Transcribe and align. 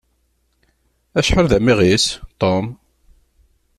Acḥal 1.19 1.47
d 1.51 1.53
amiɣis, 1.57 2.05
Tom! 2.39 2.65